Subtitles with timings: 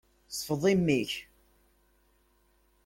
[0.37, 1.11] Sfeḍ imi-k!